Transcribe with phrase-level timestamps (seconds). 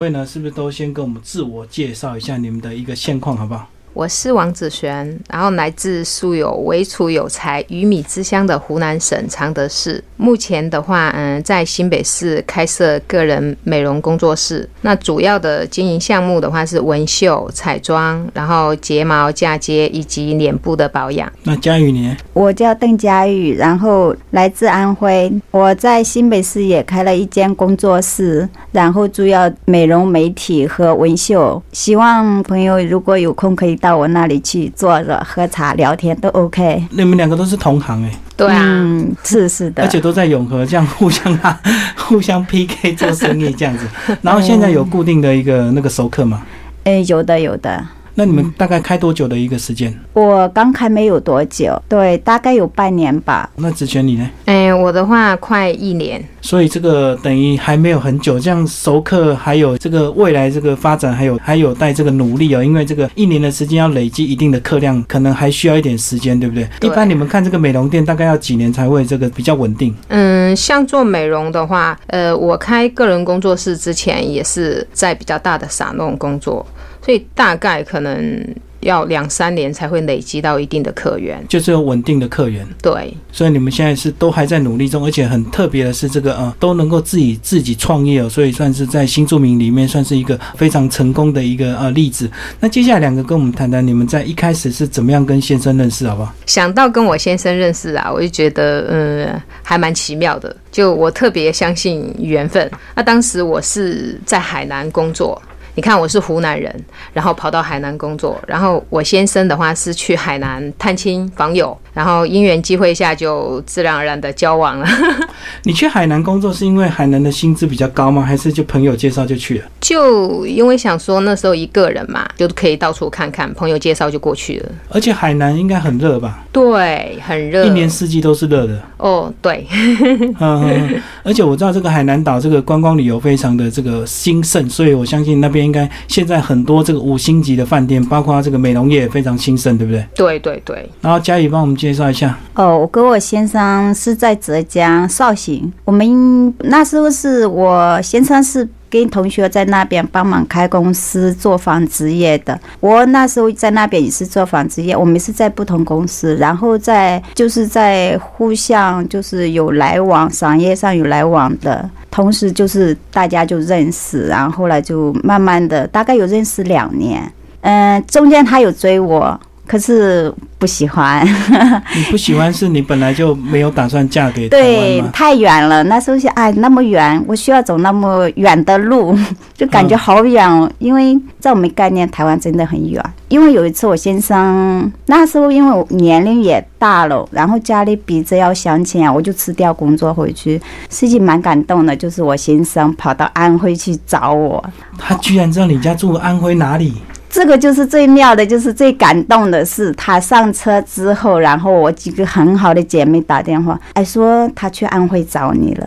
[0.00, 3.66] 位呢，是不是都先跟我们自我介绍一下你们的一个现况，好不好？
[3.96, 10.04] 我是王子璇，然后来自素有为楚有才、鱼米之乡的湖南省常德市。
[10.18, 14.68] 目前的话，嗯，在新北市开设个人美容工作室。
[14.82, 21.32] 那主要的经营项目的话是纹绣、彩妆，然后睫毛、嫁接以及脸部的保养。
[21.44, 22.14] 那佳宇呢？
[22.34, 25.32] 我叫邓佳玉，然后来自安徽。
[25.50, 31.62] 我在新北市也开了一间工作室，然后主要美容、美体和纹绣。
[31.72, 36.84] 希望朋友如果有空可以到我那里去坐着喝茶聊天都 OK。
[36.90, 41.60] 你们两个都是同行哎，对啊，嗯，是是的，而且都在永和，这样互相啊，
[41.96, 43.86] 互相 PK 做生意这样子。
[44.22, 46.42] 然后现在有固定的一个那个熟客吗？
[46.84, 47.86] 诶，有的有的。
[48.18, 49.94] 那你们大概开多久的一个时间？
[50.14, 53.48] 我刚开没有多久，对，大概有半年吧。
[53.56, 54.28] 那子璇你呢？
[54.46, 56.24] 哎，我的话快一年。
[56.40, 62.64] 所以这个等于还没有很久，这样熟客还有这个未来这个发展，还有还有待这个努力哦。
[62.64, 66.66] 因为这个一年的时间要累积一定的客量，可能还需要一点时间，对不对？
[66.80, 69.94] 对一般你们看这个美容店大概要几年才会这个比较稳定？
[70.08, 76.64] 嗯，像做美容的话，呃，我开个人工作室之前也是在比较大的沙龙工作，
[77.06, 78.44] 所以大概可能
[78.80, 81.42] 要两三年才会累积到一定的客源。
[81.48, 82.66] 就是有稳定的客源。
[82.82, 92.28] 对，所以你们现在是都还在努力中，而且很特别的是，这个呃都能够自己自己创业哦，所以算是在新住民里面算是一个非常成功的一个呃例子。
[92.58, 96.34] 那接下来两个跟我们谈谈，你们在一开始是怎么样跟先生认识，好不好？
[96.44, 100.54] 想到跟我先生认识啊，我就觉得嗯还蛮奇妙的。
[100.72, 102.68] 就我特别相信缘分。
[102.94, 105.40] 那当时我是在海南工作。
[105.76, 106.74] 你看，我是湖南人，
[107.12, 114.88] 然后跑到海南工作，然后我先生的话是去海南探亲访友，然后因缘机会下就自然而然的交往了。
[115.64, 118.22] 你去海南工作是因为海南的薪资比较高吗？
[118.22, 119.64] 还是就朋友介绍就去了？
[119.78, 124.70] 就因为想说那时候一个人嘛，就可以到处看看，朋友介绍就过去了。
[124.88, 126.42] 而且海南应该很热吧？
[126.50, 128.80] 对，很热，一年四季都是热的。
[128.96, 129.66] 哦，对，
[130.40, 140.06] 嗯，而且我知道这个海南岛这个观光旅游非常的这个兴盛，所以我相信那边应该现在很多这个五星级的饭店，包括这个美容业也非常兴盛，对不对？
[140.14, 161.88] 对对对，然后佳宇帮我们介绍一下，哦，我跟我先生是在浙江绍兴，我们那时候是我先生是跟同学在那边帮忙开公司做纺织业的，我那时候在那边也是做纺织业，我们是在不同公司，然后在就是在互相就是有来往，商业上有来往的。
[162.10, 167.22] 同时就是大家就认识，然后后来就慢慢的，大概有认识两年。
[167.60, 171.26] 嗯，中间他有追我，可是不喜欢。
[171.94, 175.02] 你不喜欢是你本来就没有打算嫁给台对？
[175.12, 175.82] 太远了。
[175.84, 179.16] 那时候想，哎，那么远，我需要走那么远的路，
[179.54, 180.70] 就感觉好远哦。
[180.78, 183.02] 因为在我们概念，台湾真的很远。
[183.28, 190.60] 因为有一次我先生那时候因为我年龄也大了，然后家里逼着要相亲啊，我就辞掉工作回去。
[190.88, 194.64] 事情蛮感动的，就是我先生跑到安徽去找我，
[194.96, 196.94] 他居然知道你家住安徽哪里？
[197.28, 205.86] 这个就是最妙的，就是最感动的是，他上车之后，然后我几个很好的姐妹打电话，哎，说他去安徽找你了。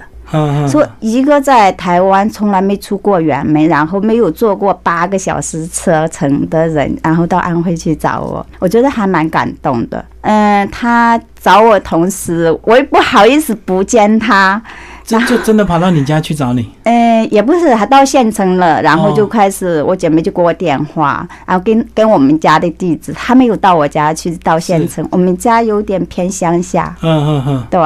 [0.67, 10.05] 说一个在台湾从来没出过远门，然后没有坐过八个小时车程的人，然后到安徽去找我，我觉得还蛮感动的。
[10.21, 14.61] 嗯，他找我同时，我也不好意思不见他。
[15.09, 16.69] 这就真的跑到你家去找你？
[16.83, 27.79] 嗯， 也不是，他到县城了，然后就哦开始，我姐妹就给我电话，然后跟跟我们家的地址，他没有到我家去，到县城，我们家有点偏乡下，嗯嗯嗯，对，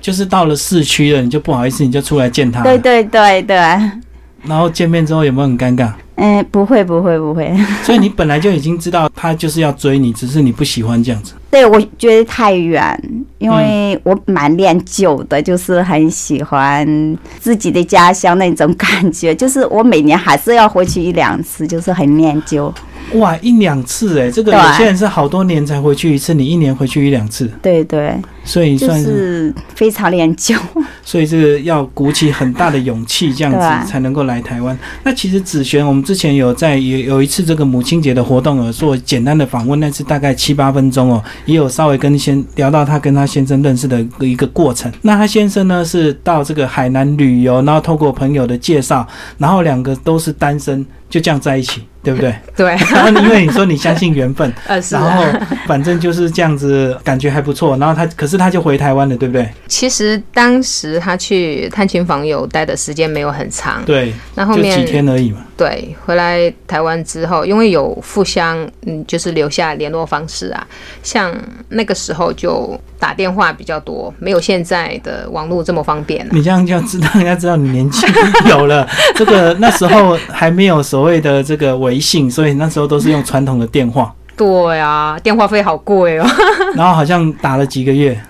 [0.00, 2.62] 就是到了市区了，你就不好意思，你就出来见他。
[2.62, 2.78] 对。
[2.78, 3.56] 对对对，
[4.44, 5.90] 然后见面之后有没有很尴尬？
[6.16, 7.52] 嗯，不会不会不会。
[7.82, 11.34] 所以你本来就已经知道他就是要追你，只是你不喜欢这样子。
[11.50, 13.00] 对，我觉得太远，
[13.38, 22.72] 因为我蛮恋旧的，就是很喜欢自己的家乡那种感觉，就是我每年还是要回去一两次，就是很念旧。
[23.12, 30.54] 哇，一两次哎，这个有些人是好多年才回去一次，你一年回去一两次，对对，所以算是，是非常念旧。
[31.04, 34.76] 所以这个要鼓起很大的勇气，这样子才能够来台湾。
[35.04, 44.90] 那其实子璇，我们之前有在有有一次这个母亲节的活动有做简单的访问，那次大概七八分钟哦，也有稍微跟先聊到他跟他先生认识的一个过程。
[45.02, 49.06] 那他先生呢是到这个海南旅游，然后透过朋友的介绍，
[49.38, 52.34] 然后两个都是单身，就这样在一起，对不对？
[52.54, 57.76] 对， 然后因为你说你相信缘分， 呃是然啊，后反正就是这样子，感觉还不错。
[57.78, 59.48] 然后他可是是他就回台湾了，对不对？
[59.68, 65.38] 其实当时他去探亲访友待的时间没有很长，对，那后就几天而已嘛。
[65.56, 70.66] 对回来台湾之后，因为有互相嗯，就是留下联络方式啊，
[71.00, 71.32] 像
[71.68, 76.28] 那个时候就打电话比较多，没有现在的网络这么方便、啊。
[76.32, 78.04] 你这样就要知道，人家知道你年纪
[78.48, 78.84] 有了。
[79.14, 86.26] 这个那时候还没有所谓的这个微信，所以那时候都是用传统的电话，对啊，电话费好贵哦。
[86.74, 88.20] 然后好像打了几个月，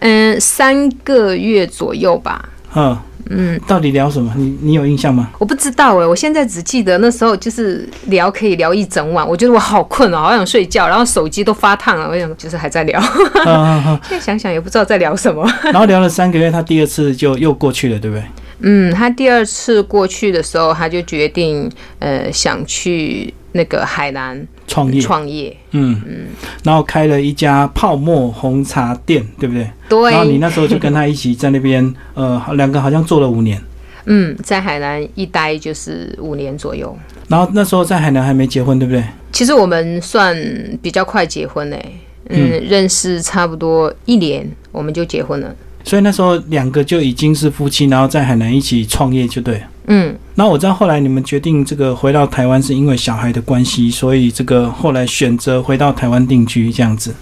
[0.00, 2.48] 嗯，三个月左右吧。
[2.74, 2.98] 嗯
[3.30, 4.32] 嗯，到底聊什么？
[4.36, 5.28] 你你有印象吗？
[5.38, 13.00] 我不知道哎，我现在只记得那时候就是聊可以聊一整晚，我觉得我好困哦，好想睡觉，然后手机都发烫了，我想就是还在聊。
[13.46, 14.00] 嗯嗯嗯。
[14.08, 15.48] 现在想想也不知道在聊什么。
[15.64, 18.24] 然后聊了三个月，他第二次就又过去了，对不对？
[18.62, 25.56] 嗯，他第二次过去的时候，他就决定呃想去那个海南创业，创业。
[25.72, 26.26] 嗯嗯，
[26.62, 29.68] 然后开了一家泡沫红茶店，对不对？
[29.88, 30.10] 对。
[30.12, 33.60] 然后你那时候就跟他一起在那边，呃，两个好像做了五年。
[34.06, 36.96] 嗯，在海南一待就是五年左右。
[37.28, 39.02] 然后那时候在海南还没结婚，对不对？
[39.30, 40.36] 其实我们算
[40.82, 41.80] 比较快结婚嘞，
[42.28, 45.54] 嗯，认识差不多一年我们就结婚了。
[45.84, 49.64] 所以那时候两个就已经是夫妻，然后在海南一起创业，就对了。
[49.88, 57.12] 嗯，那我知道后来你们决定这个回到台湾是因为小孩的关系，所以这个后来选择回到台湾定居这样子。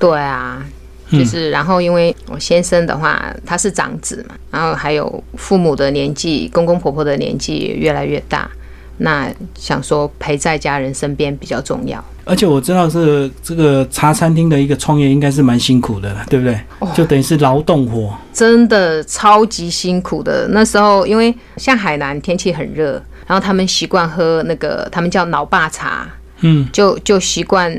[0.00, 0.64] 对啊，
[1.12, 8.47] 就是然后因为我先生的话他是长子嘛，然后还有父母的年纪，公公婆婆的年纪也越来越大，
[8.98, 12.02] 那想说陪在家人身边比较重要。
[12.24, 16.60] 而且我知道是这个茶餐厅的一个创业应该是蛮辛苦的，对不对？
[16.94, 20.46] 就等于是劳动活，真的超级辛苦的。
[20.50, 26.06] 那时候因为像海南天气很热，然后他们习惯喝那个他们叫老爸茶，
[26.40, 27.72] 嗯，就就习惯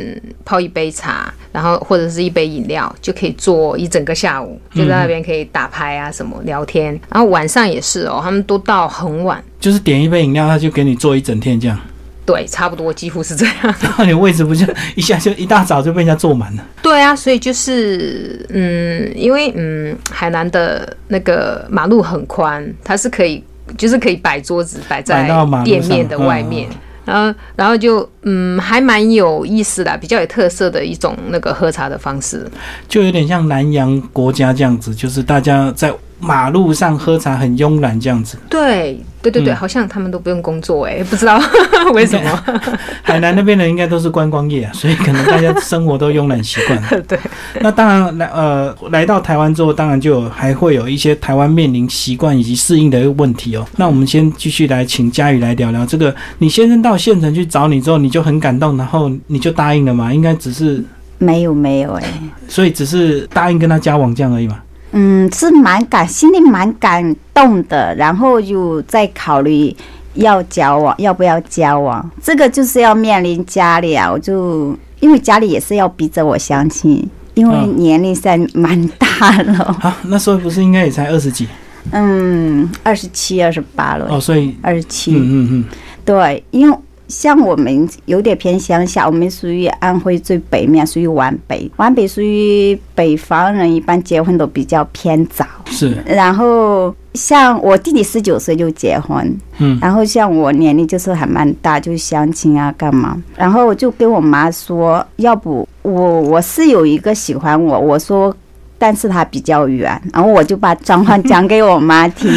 [0.43, 6.99] 泡一杯茶，然后或者是一杯饮料，就可以坐一整个下午，就在那边可以打牌啊什么聊天。
[7.09, 11.79] 然后晚上也是哦，他们都到很晚，就是点一杯饮料，他就给你坐一整天这样。
[12.25, 13.55] 对，差不多几乎是这样。
[13.97, 14.63] 那你位置不就
[14.95, 16.63] 一下就一大早就被人家坐满了？
[16.79, 23.43] 对啊，所以就是嗯，因为嗯，海南的那个马路很宽，它是可以
[23.79, 25.27] 就是可以摆桌子摆在
[25.63, 26.69] 店面的外面，
[27.05, 32.45] 然后然后就嗯，还蛮有意思的，比较有特色的一种那个喝茶的方式，
[32.87, 35.93] 就有点像南洋国家这样子，就是大家在。
[36.19, 41.41] 马路上喝茶很慵懒这样子，对对对对，好像他们都不用工作哎，不知道
[41.93, 42.43] 为什么。
[43.03, 47.01] 海南那边的应该都是观光业啊，所以可能大家生活都慵懒习惯了。
[47.07, 47.19] 对，
[47.61, 53.65] 那当然来呃来到台湾之后，当然就还会有一些台湾面临习惯以及适应的一个问题哦。
[53.77, 56.13] 那我们先继续来请佳宇来聊聊这个。
[56.37, 60.13] 你先生到县城去找你之后，你就很感动，然后你就答应了嘛？
[60.13, 60.83] 应该只是
[61.17, 62.03] 没有没有哎，
[62.47, 64.59] 所以只是答应跟他交往这样而已嘛。
[64.91, 69.75] 嗯，是蛮感，心里蛮感动的，然后就在考虑
[70.15, 72.09] 要交往，要不要交往。
[72.23, 79.63] 这个就是要面临家里啊，我就因为家里也是要逼着我相亲，因为年龄在蛮大了。
[79.81, 81.47] 啊，那时候不是应该也才二十几？
[81.91, 84.07] 嗯，二十七、二十八了。
[84.09, 85.13] 哦，所以二十七。
[85.13, 85.65] 嗯嗯嗯，
[86.03, 86.77] 对，因为。
[87.09, 91.69] 像我们有点偏乡下，我们属于安徽最北面，属于皖北。
[91.75, 95.45] 皖北属于北方人，一般结婚都比较偏早。
[95.65, 95.97] 是。
[96.05, 99.77] 然后像我弟弟十九岁就结婚，嗯。
[99.81, 103.21] 然后像我年龄就是还蛮大，就相亲啊干嘛。
[103.35, 108.33] 然后我就跟我妈说，要不我我是有一个喜欢我，我说。
[108.79, 112.31] 但是他比较远，然后我就把状况讲给我妈 听。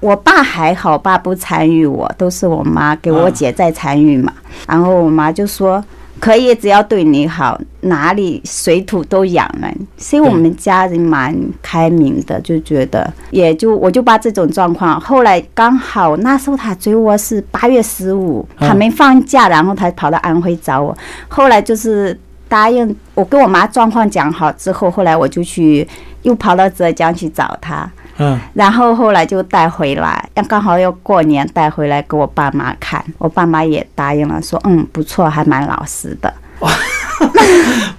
[0.00, 4.32] 我爸还好，爸不参与，我都是我妈给我姐在参与嘛。
[4.68, 5.84] 然后我妈就说
[6.20, 9.76] 可以，只要对你好，哪里水土都养人。
[9.98, 15.00] 所以我们家人蛮开明的，就觉得也就我就把这种状况。
[15.00, 20.96] 后来刚好那时候他追我是八月十五，他没放假，然后他跑到安徽找我。
[21.28, 22.16] 后来就是。
[22.54, 25.84] 答应我跟我妈状况讲好之后，后来我就去
[26.22, 36.32] 又跑到浙江去找他，嗯，然后后来就带回来，要刚好要过年带回来给我爸妈看，我爸妈也答应了，说嗯不错，还蛮老实的。
[36.60, 36.70] 哇，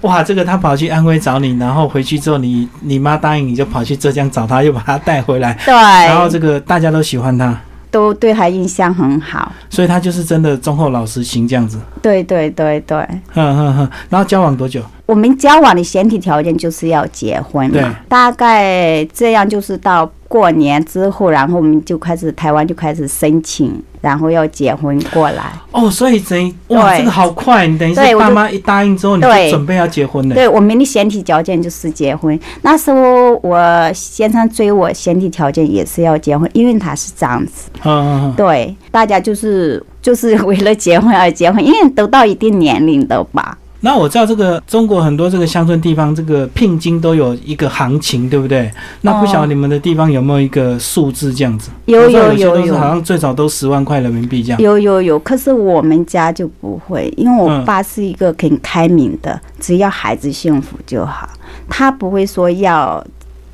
[0.00, 7.54] 哇，这个他跑去安徽找你，然后回去之后，你你妈答应你就跑去浙江找他，又把他带回来，对，然后这个大家都喜欢他。
[7.96, 11.78] 都对他印象很好，所以他就是真的忠厚老实型这样子。
[12.02, 12.98] 对对对对，
[13.32, 13.90] 哼哼哼。
[14.10, 14.82] 然后交往多久？
[15.06, 25.52] 我们交往的前提条件就是要结婚嘛，大概这样就是到过年之后，然后我们就开始台湾就开始申请，然后要结婚过来。
[25.70, 27.66] 哦，所以等于哇，这个好快！
[27.66, 30.34] 你等于爸妈一答应之后，你就准备要结婚了。
[30.34, 32.38] 对我们的前提条件就是结婚。
[32.62, 37.70] 那时候我先生追我，前提条件也是要结婚，因为他是这样子。
[37.84, 43.56] 嗯嗯嗯，对，大家就是就是为了结婚而结婚，因为都到一定年龄的吧。
[43.86, 48.68] 那我知道这个中国很多这个乡村地方，这个聘金都有一个行情，对不对？
[49.02, 51.70] 那不晓得你们的地方有没有一个数字这样子？
[51.84, 54.60] 有有有有好像最少都十万块人民币这样。
[54.60, 61.28] 有有有，可是我们家就不会，因为我嗯爸是一个很开明的，只要孩子幸福就好，
[61.68, 63.00] 他不会说要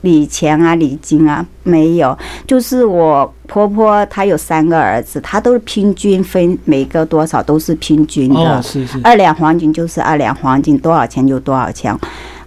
[0.03, 2.17] 礼钱啊、礼金啊，没有。
[2.47, 11.97] 就是我婆婆她有三个儿子，她都是平均分每个多少都是平均的，哦，是是，二两黄金就是二两黄金，多少钱就多少钱。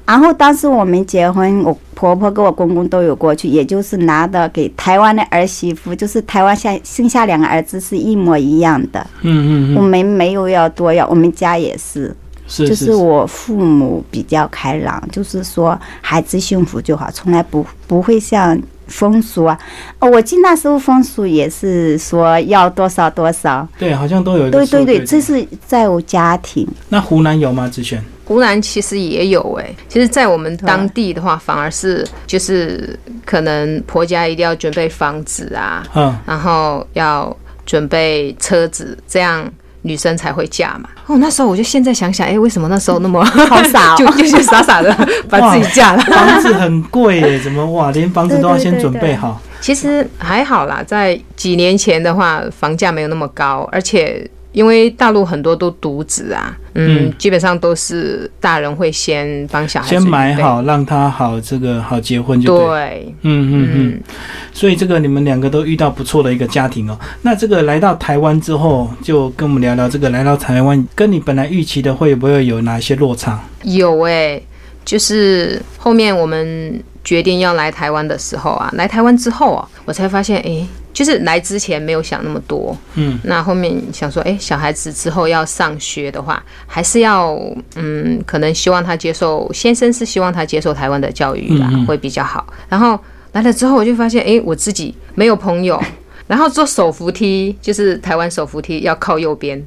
[0.05, 8.99] 然后当时我们结婚，我婆婆跟我公公都有过去，也就是拿的给台湾的儿媳妇，就是台湾下剩下两个儿子是一模一样的。
[8.99, 12.15] 我嗯嗯我，们没有要多要，我们家也是，
[12.47, 19.57] 是就是是我父母比较开朗，就是说孩子幸福就好，从来不不会像风俗啊。
[19.99, 24.49] 哦，我记得那时候风俗也是说要多少多少，对，好像都有。
[24.49, 26.67] 对对对，这是在我家庭。
[26.89, 27.67] 那湖南有吗？
[27.67, 28.03] 之前？
[28.27, 37.35] 湖南其实也有哎、其实，在我们当地的话，反而是就是可能婆家一定要准备房子啊，嗯，然后要
[37.67, 39.47] 准备车子，这样
[39.85, 40.89] 女生才会嫁嘛。
[41.05, 44.91] 哦，那时候我就现在想想，哎、为什么那时候那么好傻哦 就就是傻傻的
[45.29, 46.01] 把自己嫁了。
[46.03, 49.39] 房子很贵耶， 怎么哇，连房子都要先准备好？
[49.61, 63.13] 其实还好啦，在几年前的话，房价没有那么高，而且因为大陆很多都独子啊，嗯，嗯基本上都是大人会先帮小孩先买好，让他好这个好结婚就对。
[63.23, 64.01] 嗯嗯嗯，
[64.55, 66.97] 所以这个你们两个都遇到不错的一个家庭哦。
[67.21, 73.37] 那这个来到台湾之后，就跟我们聊聊这个来到台湾，跟你本来预期的会不会有哪一些落差？
[73.63, 74.41] 有哎、
[74.85, 87.37] 就是后面我们决定要来台湾的时候啊，来台湾之后啊，我才发现，哎、就是来之前没有想那么多，嗯，那后面想说，哎、小孩子之后要上学的话，还是要，
[87.75, 92.47] 嗯，可能希望他接受，先生是希望他接受台湾的教育啦，嗯嗯会比较好。
[92.69, 92.97] 然后
[93.35, 95.77] 来了之后，我就发现，哎、我自己没有朋友，
[96.25, 99.61] 然后坐手扶梯，就是台湾手扶梯要靠右边。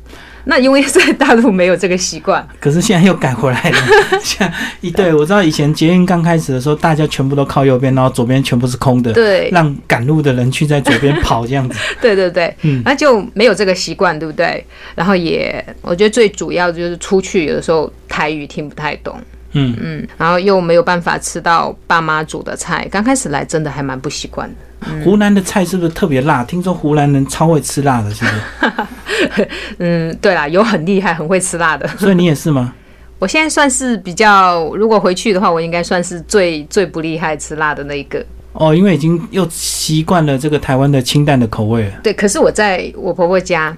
[0.45, 3.79] 那因为在大陆没有这个习惯，可是现在又改回来了。
[4.25, 11.79] 像一对，我知道以前捷运刚开始的时候，大家全部都靠右边，然后左边全部是空的，对，让赶路的人去在左边跑这样子。
[12.01, 14.65] 对对对，嗯那就没有这个习惯，对不对？
[14.95, 19.21] 然后也，我觉得最主要就是出去有的时候台语听不太懂，
[19.59, 25.05] 嗯，嗯，然后又没有办法吃到爸妈煮的菜，刚开始来真的还蛮不习惯的。
[25.05, 26.45] 湖南的菜是不是特别辣？
[26.45, 28.31] 听说湖南人超会吃辣的，是不
[29.35, 29.49] 是？
[29.79, 31.87] 嗯，对啦，有很厉害、很会吃辣的。
[31.99, 32.73] 所以你也是吗？
[33.19, 38.25] 我现在算是比较，如果回去的话，我应该算是最最不厉害吃辣的那一个。
[38.53, 41.93] 哦，因为已经又习惯了这个台湾的清淡的口味了。
[42.03, 43.77] 对，可是我在我婆婆家，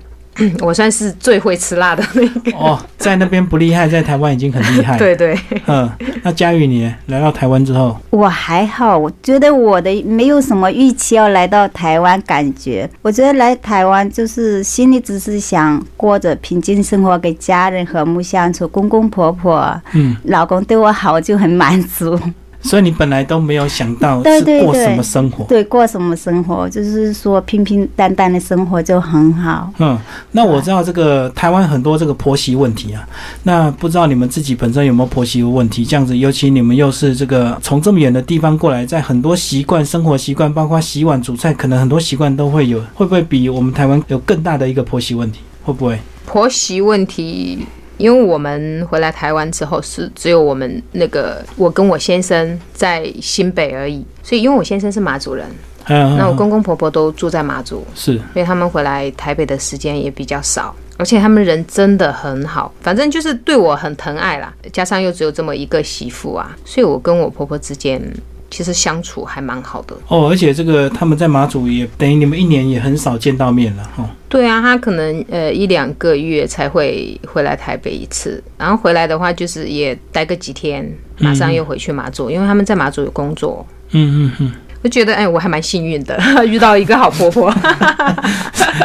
[0.61, 2.57] 我算是最会吃辣的那个。
[2.57, 4.97] 哦，在那边不厉害，在台湾已经很厉害。
[4.99, 5.91] 对对，嗯，
[6.23, 22.19] 那佳宇你来到台湾之后，我还好，我觉得我的没有什么预期要来到台湾，感觉我觉得来台湾就是心里只是想过着平静生活，跟家人和睦相处，公公婆婆、嗯，老公对我好，我就很满足。
[22.63, 25.45] 所以你本来都没有想到是过什么生活。
[25.45, 29.73] 对，过什么生活，就是说平平淡淡的生活就很好。
[29.79, 29.99] 嗯，
[30.33, 33.07] 那我知道这个台湾很多这个婆媳问题啊，
[33.45, 35.85] 那不知道你们自己本身有没有婆媳问题？
[35.85, 45.41] 这样子，尤其你们又是这个从这么远的地方过来，在很多习惯、生活习惯，包括洗碗、煮菜，可能很多习惯都会有，会不会比我们台湾有更大的一个婆媳问题？
[45.63, 45.99] 会不会？
[46.27, 47.67] 婆媳问题，
[48.01, 55.47] 因为我们回来台湾之后是只有我们那个我跟我先生在新北而已，所以因为我先生是马祖人，
[55.85, 64.51] 嗯，那我公公婆婆都住在马祖，是所以他们回来台北的时间也比较少，而且他们人真的很好，反正就是对我很疼爱啦。
[64.73, 68.03] 加上又只有这么一个媳妇啊，所以我跟我婆婆之间
[68.51, 69.97] 其实相处还蛮好的。
[70.09, 74.09] 哦，而且这个他们在马祖也等于你们一年也很少见到面了哦。
[74.29, 80.89] 对啊，他可能呃一两个月才会回来台北一次，然后回来的话就是也待个几天，
[81.19, 83.67] 马上又回去马祖，因为他们在马祖有工作。
[83.93, 84.53] 嗯嗯嗯，
[84.83, 86.17] 我觉得哎，我还蛮幸运的，
[86.47, 87.53] 遇到一个好婆婆。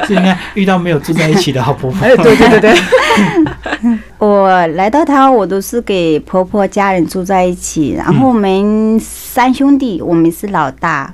[0.08, 2.00] 是应该遇到没有住在一起的好婆婆。
[2.06, 2.74] 哎，对对对对，
[4.26, 11.14] 我来到台湾，我都是给婆婆家人住在一起，然后我们三兄弟，我们是老大。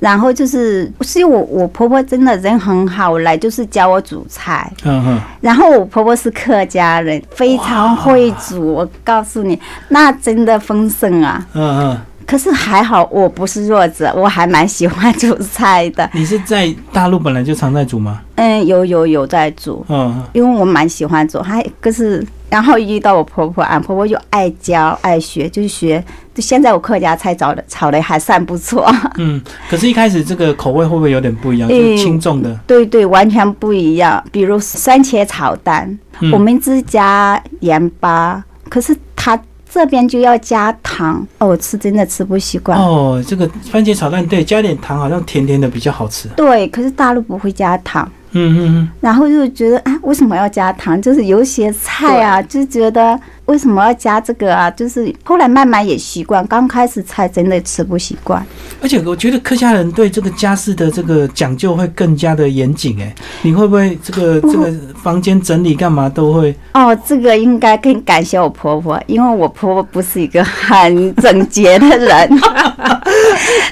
[0.00, 4.70] 然后就是，是因为我我婆婆真的人很好，来就是教我煮菜。
[4.84, 8.74] 嗯哼，然后我婆婆是客家人，非常会煮。
[8.74, 9.58] 我告诉你，
[9.88, 11.46] 那真的丰盛啊！
[11.54, 16.08] 嗯嗯，可是还好我不是弱者，我还蛮喜欢煮菜的。
[16.14, 18.20] 你是在大陆本来就常在煮吗？
[18.36, 21.40] 嗯，有有有在煮，嗯，因为我蛮喜欢煮。
[21.40, 26.02] 还可是，然后遇到我婆婆，俺婆婆就爱教爱学，就是学。
[26.34, 28.92] 就现在我客家菜炒的炒的还算不错。
[29.18, 29.40] 嗯，
[29.70, 31.68] 可是，一开始这个口味会不会有点不一样？
[31.68, 32.52] 就是轻重的。
[32.66, 34.22] 对对，完全不一样。
[34.32, 39.40] 比如番茄炒蛋，嗯我们只加盐巴，可是他
[39.74, 41.26] 这边就要加糖。
[41.38, 42.78] 哦，我吃真的吃不习惯。
[42.78, 46.28] 哦，这个番茄炒蛋对，加点糖好像甜甜的比较好吃。
[46.36, 51.00] 对，可是大陆不会加糖，嗯嗯嗯，然后就觉得啊，为什么要加糖？
[51.00, 54.70] 就是有些菜啊，就觉得为什么要加这个啊？
[54.70, 58.44] 就是后来慢慢也习惯，刚开始菜真的吃不习惯。
[58.82, 63.00] 而且我觉得客家人对这个家事的这个讲究会更加的严谨。
[63.00, 64.72] 哎，你会不会这个这个
[65.02, 66.54] 房间整理干嘛都会？
[66.72, 72.30] 哦，这个应该更感谢我婆婆，因为我婆婆不是一个很整洁的人，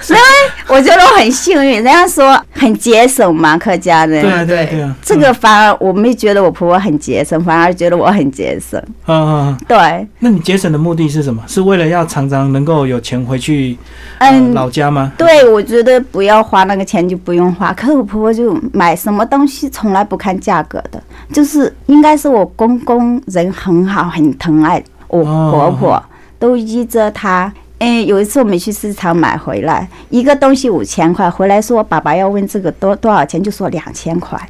[0.05, 0.21] 所以
[0.67, 1.75] 我觉得我很幸运。
[1.83, 4.23] 人家说很节省嘛，客家人。
[4.23, 8.81] 对啊对啊对啊，这个反而我没觉得我婆婆很节省，反而觉得我很节省。
[9.07, 11.43] 嗯嗯嗯，对，那你节省的目的是什么？
[11.47, 13.77] 是为了要常常能够有钱回去
[14.19, 15.13] 呃嗯，老家吗？
[15.17, 17.73] 对，我觉得不要花那个钱就不用花。
[17.73, 26.03] 可是我婆婆就买什么东西从来不看价格的，就是应该是我公公人很好，很疼爱我哦婆婆，
[26.39, 27.53] 都依着她。
[27.83, 34.41] 哎，有一次我们去市场买回来一个东西五千块，回来说我爸爸要问这个多多少钱，就说两千块，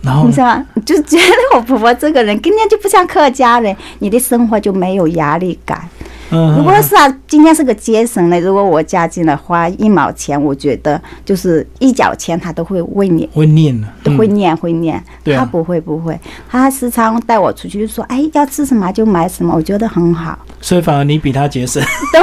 [0.00, 0.66] 然后你知道吗？
[0.86, 5.86] 就觉得我婆婆这个人根本就不像客家人，你的生活就没有压力感。
[6.30, 13.28] 嗯，如果是啊，今天是个节省的，如果我家进来花一毛钱，我觉得就是一角钱他都会为你。
[13.32, 15.02] 会念了，都会念会念，
[15.36, 16.18] 他不会不会，
[16.48, 20.38] 他时常带我出去就说，哎，要吃什么就买什么，我觉得很好。
[20.60, 21.82] 所以反而你比他节省。
[22.12, 22.20] 对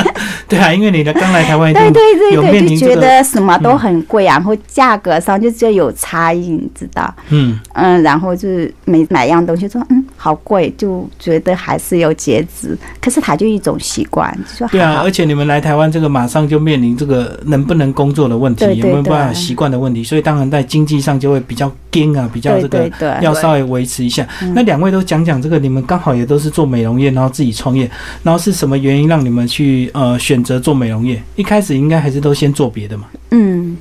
[0.48, 7.12] 对啊，因为你的刚来台湾对对对对，就觉得什么都很贵啊，然后价格上就就有差异，你知道？
[7.30, 12.76] 嗯，嗯，然后就是每买样东西说，嗯，好贵，就觉得还是有节制。
[13.00, 14.38] 可是他就一种习惯，
[14.70, 22.90] 对啊，而且你们来台湾这个马上就面临这个能不能工作的问题，有没有办法习惯的问题，所以当然在经济上就会比较紧啊，比较这个
[23.22, 24.28] 要稍微维持一下。
[24.42, 27.90] 嗯那两位都讲讲这个，你们刚好也都是做美容业，然后自己创业，
[28.22, 31.22] 然后是什么原因让你们去呃选择做美容业？
[31.36, 33.04] 一开始应该还是都先做别的嘛？
[33.30, 33.74] 嗯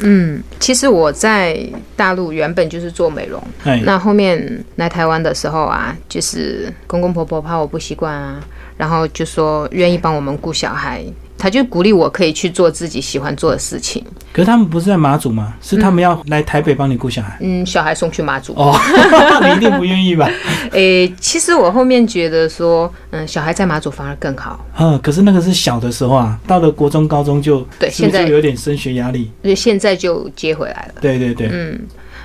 [0.00, 1.58] 嗯，其实我在
[1.96, 8.40] 大陆原本就是做美容，哎，那后面来台湾的时候啊，就是公公婆婆怕我不习惯啊，
[8.78, 11.04] 然后就说愿意帮我们顾小孩，
[11.36, 14.02] 他就鼓励我可以去做自己喜欢做的事情。
[14.32, 15.54] 可是他们不是在马祖吗？
[15.60, 17.36] 是他们要来台北帮你顾小孩？
[17.40, 18.52] 嗯，小孩送去马祖。
[18.54, 18.72] 哦，
[19.42, 20.30] 你一定不愿意吧？
[20.70, 29.30] 诶、其实我后面觉得说，嗯，小孩在马祖反而更好，嗯，可是那个是小的时候啊，到了国中、高中就对现在就有点升学压力。
[29.42, 31.00] 所以现在就接回来了。
[31.00, 31.80] 对对对，嗯，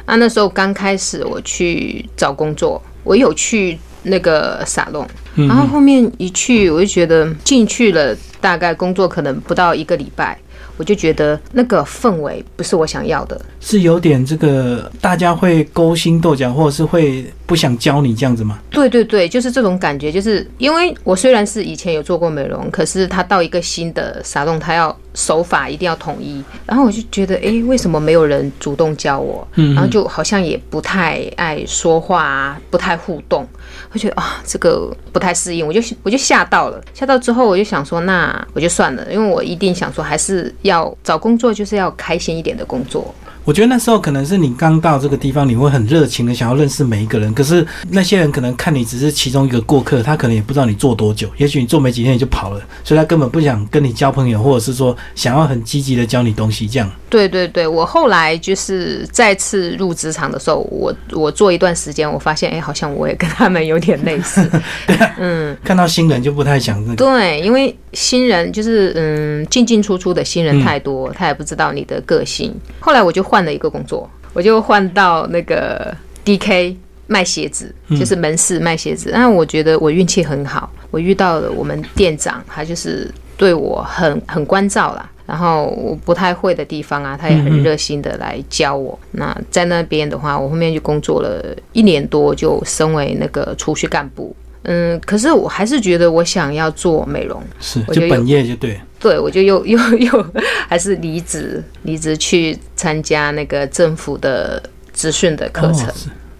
[0.06, 10.38] 那那时候刚开始我去找工作，我有去那个沙龙，然后后面一去我就觉得进去了，大概工作可能不到一个礼拜，
[10.78, 13.39] 我就觉得那个氛围不是我想要的。
[13.60, 18.60] 是有点这个大家会勾心斗角，或者是会不想教你这样子吗？
[18.70, 29.47] 对对对，就是这种感觉，就是因为我虽然是以前有做过美容，可是他到一个新的沙龙，他要手法一定要统一，然后我就觉得，哎，为什么没有人主动教我？
[29.56, 33.47] 嗯然后就好像也不太爱说话啊，不太互动，
[33.91, 36.82] 我觉得啊，这个不太适应，我就我就吓到了。
[36.93, 43.13] 吓到之后，我就想说，那我就算了，因为我一定想说，还是要找工作，就是要开心一点的工作。
[43.45, 56.89] 我觉得那时候可能是你刚到这个地方，你会很热情的想要认识每一个人，可是那些人可能看你只是其中一个过客，他可能也不知道你做多久，也许你做没几天你就跑了，所以他根本不想跟你交朋友，或者是说想要很积极的教你东西这样。
[57.10, 64.49] 对对对，我后来就是再次入职场的时候，我我做一段时间，我发现，哎，好像我也跟他们有点类似。
[64.88, 66.95] 对嗯，看到新人就不太想那个。
[66.95, 72.53] 对，因为新人就是嗯进进出出的新人太多，他也不知道你的个性。
[72.79, 76.75] 后来我就换了一个工作，我就换到那个 DK
[77.08, 79.12] 卖鞋子，就是门市卖鞋子。
[79.13, 85.10] 那我觉得我运气很好，我遇到了我们店长，他就是对我很很关照啦。
[85.25, 88.97] 然后我不太会的地方啊，他也很热心的来教我。
[89.12, 94.36] 那在那边的话，我后面就工作了一年多，就升为那个储蓄干部。
[94.63, 98.80] 嗯，可是我还是觉得我想要做美容，是我就本业就对。
[98.99, 100.26] 对我就又又又
[100.69, 105.88] 还是离职，离职去参加那个政府的资讯的课程。
[105.88, 105.93] 哦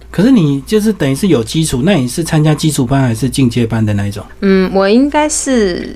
[0.10, 4.24] 可是你就是等于是有基础，那你是参加基础班还是进阶班的那一种？
[4.42, 5.90] 嗯，我应该是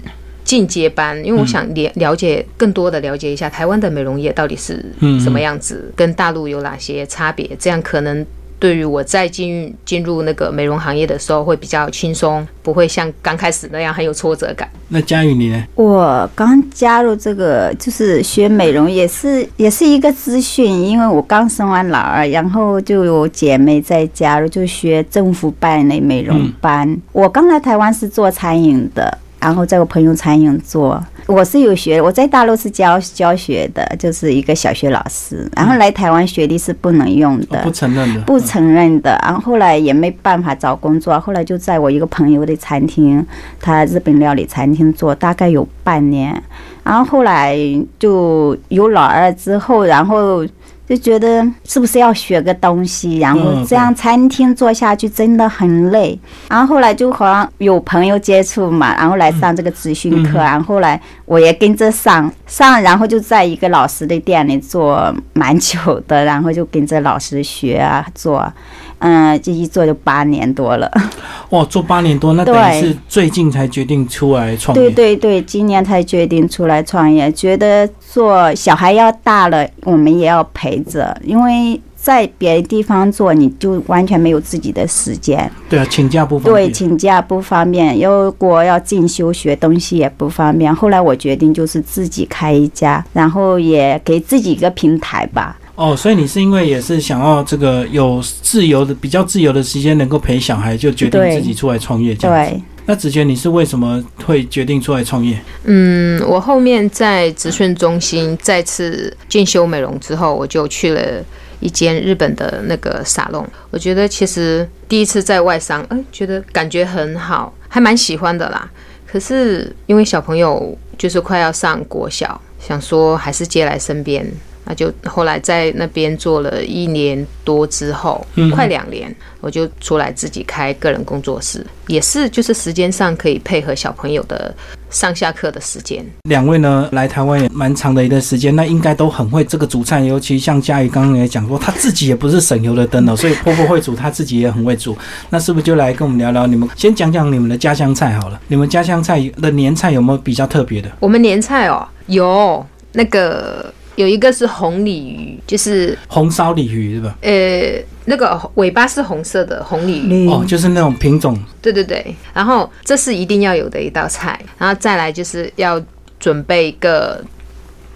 [0.43, 8.25] 进阶班，因为我想了了解更多的了解一下台湾的美容业到底是嗯什么样子，跟大陆有哪些差别，这样可能。
[8.59, 14.67] 对于我在进进入那个美容行业的时候会比较轻松，不会像刚开始那样很有挫折感。
[14.89, 15.63] 那佳宇你呢？
[15.75, 26.97] 我刚加入这个就是学美容，也是也是一个资讯，因为我刚生完老二，然后就有姐妹在加入，就学政府办的美容班。
[27.11, 31.03] 我刚来台湾是做餐饮的，然后在我朋友餐饮做。
[31.27, 37.59] 我是有学，我在大陆是教教学的，就是一个小学老师，然后来台湾学历是不能用的。
[37.59, 43.25] 哦不承认的，不承认的，然后后来也没办法找工作，后来就在我一个朋友的餐厅，
[43.59, 46.41] 他日本料理餐厅做，大概有半年，
[46.85, 47.57] 然后后来
[47.99, 50.45] 就有老二之后，然后
[50.87, 56.17] 就觉得是不是要学个东西，然后嗯这样餐厅做下去真的很累，
[56.49, 60.45] 然后后来就好像有朋友接触嘛，然后来上这个咨询课，嗯。
[60.45, 68.51] 然后后来我也跟着上上，然后就在一个老师的店里做蛮久的，然后就跟着老师学啊做，
[68.99, 70.91] 嗯，这一做就八年多了。
[71.51, 74.83] 哇，做八年多，那等于是最近才决定出来创业。
[74.83, 85.49] 对对对，今年才决定出来创业，觉得做小孩要大了，我们也要陪着，因为在别的地方做，你就完全没有自己的时间。
[85.69, 90.73] 对啊，请假不方便对，请假不方便，如果要进修学东西也不方便。
[90.73, 95.57] 后来我决定就是自己开一家，然后也给自己一个平台吧。
[95.77, 102.51] 哦，所以你是因为也是想要这个有自由的、比较自由的时间，能够陪小孩，就决定自己出来创业这样子。
[102.51, 105.39] 对，那子璇，你是为什么会决定出来创业？
[105.65, 111.23] 嗯，我后面在职训中心再次进修美容之后，我就去了
[111.59, 113.47] 一间日本的那个沙龙。
[113.69, 118.67] 我觉得其实第一次在外商，哎、觉得感觉很好，还蛮喜欢的啦。
[119.05, 124.25] 可是因为小朋友就是快要上国小，想说还是接来身边。
[124.67, 134.53] 那就后来在那边做了一年多之后，嗯快两年，我就出来自己开个人工作室，也是就是时间上可以配合小朋友的
[134.89, 136.05] 上下课的时间。
[136.23, 144.97] 两位呢来台湾也蛮长的一段时间，那应该都很会这个煮菜，尤其像佳宇刚刚也讲过，他自己也不是省油的灯哦， 所以婆婆会煮，他自己也很会煮。
[145.29, 146.45] 那是不是就来跟我们聊聊？
[146.45, 150.91] 你们先讲讲你们的家乡菜好了，你们家乡菜的年菜有没有比较特别的？
[150.99, 157.17] 我们年菜哦，有那个有一个是红鲤鱼，就是红烧鲤鱼是吧？
[157.21, 162.15] 呃那个尾巴是红色的红鲤鱼，哦，就是那种品种对对对。
[162.33, 165.83] 然后这是一定要有的一道菜，然后再来就是要
[166.19, 167.21] 准备一个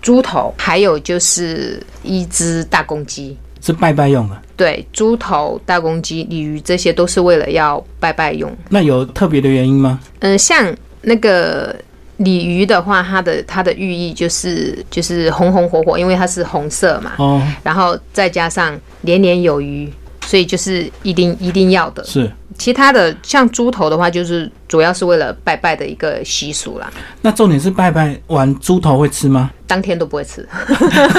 [0.01, 3.37] 猪头，还有就是一只大公鸡。
[3.61, 4.35] 是拜拜用的。
[4.57, 8.51] 对，猪头、大公鸡、鲤鱼这些都是为了要拜拜用。
[8.69, 9.99] 那有特别的原因吗？
[10.19, 11.75] 嗯、像那个
[12.23, 19.91] 鲤鱼的话，它的它的寓意就是就是红红火火，因为它是红色嘛，哦，然后再加上年年有余，
[20.25, 22.03] 所以就是一定一定要的。
[22.03, 22.31] 是。
[22.57, 29.49] 其他的像猪头的话，就是主要是为了拜拜的一个习俗啦，那重点是拜拜完猪头会吃吗？
[29.65, 30.47] 当天都不会吃，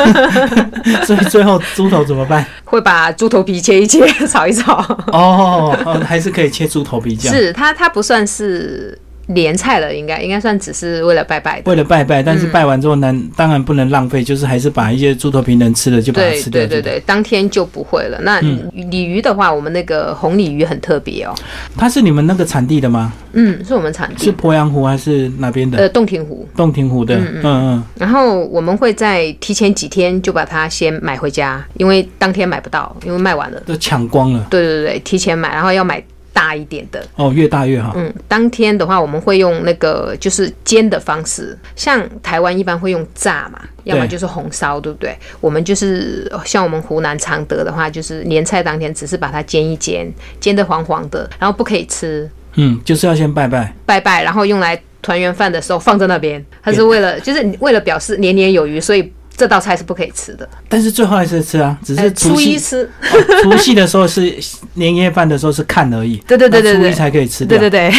[1.05, 2.47] 所以最后猪头怎么办？
[2.65, 4.77] 会把猪头皮切一切，炒一炒。
[5.09, 7.33] 哦，哦还是可以切猪头皮酱。
[7.35, 8.97] 是它它不算是
[9.35, 11.71] 连菜了，应该应该算只是为了拜拜的。
[11.71, 16.61] 为了拜拜，但是拜完之后呢，当然不能浪费，就是还是把一些猪头皮能吃的就把它吃掉。
[16.63, 18.19] 对对对，当天就不会了。
[18.23, 21.35] 那嗯鲤鱼的话，我们那个红鲤鱼很特别哦，
[21.77, 23.13] 它是你们那个产地的吗？
[23.35, 25.79] 嗯，是我们产地是，鄱阳湖还是哪边的？
[25.79, 26.47] 呃，洞庭湖。
[26.57, 27.17] 洞庭湖的。
[27.17, 33.61] 嗯嗯然后我们会在提前几天就把它先买回家，因为当天买不到，因为卖完了。
[33.67, 34.47] 都抢光了。
[34.51, 37.05] 对对对，提前买，然后要买大一点的。
[37.17, 37.93] 哦，越大越好。
[37.97, 45.17] 嗯，当天的话，我们会用那个就是煎的方式，像台湾一般会用炸嘛，要么就是红烧，对不对？
[45.41, 53.75] 我们就是像我们湖南常德的话，就是年菜当天只是把它煎一煎，煎的黄黄的，然后不可以吃，嗯，就是要先拜拜。
[53.87, 59.13] 拜拜，然后用来团圆饭的时候放在那边，它是为了就是为了表示年年有余，所以。
[59.43, 62.85] 这道菜是不可以吃的，但是最后还是吃啊，只呃是、初一吃。
[62.85, 64.33] 哦除夕的时候是
[64.75, 67.93] 年夜饭的时候是看而已，对对对对初一才可以吃掉，对对对，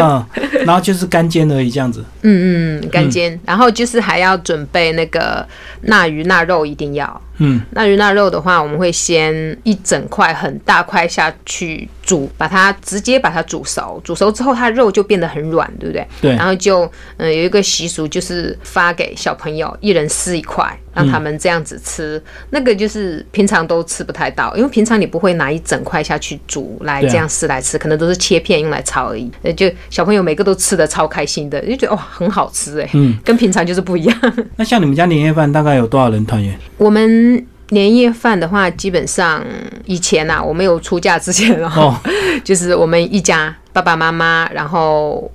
[0.00, 0.26] 嗯，
[0.66, 2.04] 然后就是干煎而已，这样子。
[2.22, 5.46] 嗯嗯，干煎，然后就是还要准备那个
[5.82, 7.20] 腊鱼腊肉，一定要。
[7.42, 16.06] 嗯，腊鱼腊肉的话，我们会先一整块很大块下去煮，把它直接把它煮熟，煮熟之后它肉就变得很软，对不对？
[16.20, 16.32] 对。
[16.32, 22.22] 然后就嗯、有一个习俗，就是发给小朋友一人撕一块，让他们这样子吃。
[22.50, 29.30] 那个就是平常都吃不太到，因为平常你不会拿一整块下去煮来这样撕来吃，可能都是切片用来炒而已。
[29.42, 34.18] 呃就小朋友每个都吃的超开心的，就觉得哇很好吃哎，嗯，跟平常就是不一样。
[34.56, 36.58] 那像你们家年夜饭大概有多少人团圆？
[36.76, 39.44] 我们年夜饭的话，基本上
[39.84, 41.96] 以前呐、我没有出嫁之前哦，哦，
[42.42, 45.30] 就是我们一家爸爸妈妈，然后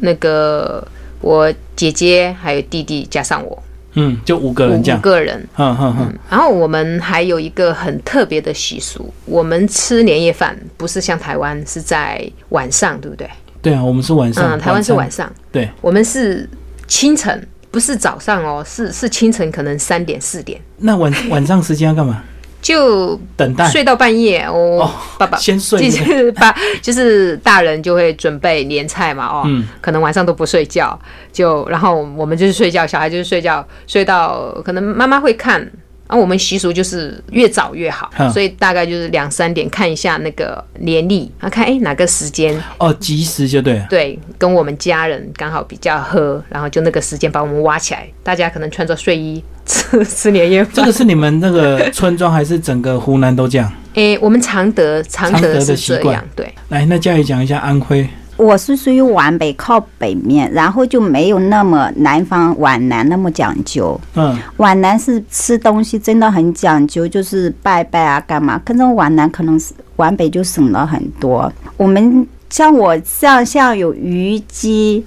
[0.00, 0.84] 那个
[1.20, 3.62] 我姐姐还有弟弟加上我
[3.96, 5.00] 嗯，就五个人五人这样。
[5.00, 5.36] 个人。
[5.56, 13.28] 嗯嗯嗯，然后我们还有一个很特别的习俗，我们吃年夜饭不是像台湾是在晚上，对不对？
[13.60, 15.26] 对啊，我们是晚上，嗯，台湾是晚上。
[15.26, 16.48] 上，对，我们是
[16.86, 22.22] 清晨，不是早上哦，是是清晨，可能三点四点那晚晚上时间要干嘛？
[22.66, 23.68] 就等待。
[23.70, 26.52] 睡到半夜，我、哦爸爸先睡 就是把
[26.82, 30.98] 就是大人就会准备年菜嘛，哦，嗯可能晚上都不睡觉，
[31.32, 35.70] 就然后我们就是睡觉，小孩就是睡觉，睡到可能妈妈会看。
[36.08, 43.86] 然后我们习俗就是越早越好，嗯所以大概就是两三点看一下那个年历，啊，看哎哪个时间哦，及时就对了。
[43.90, 50.92] 对跟我们家人刚好比较合，然后就那个时间把我们挖起来，大家可能穿着睡衣吃吃年夜饭这个。
[50.92, 53.72] 是你们那个村庄还是整个湖南都这样？
[53.94, 56.52] 诶，我们常德常常德的这样，对。
[56.68, 58.08] 来，那嘉怡讲一下安徽。
[58.36, 63.98] 我是属于皖北靠北面，然后就没有那么南方皖南那么讲究。
[64.14, 68.60] 嗯，皖南是吃东西真的很讲究，就是拜拜啊干嘛。
[68.64, 71.50] 跟着皖南可能是皖北就省了很多。
[71.76, 75.04] 我们像我像像有鱼鸡、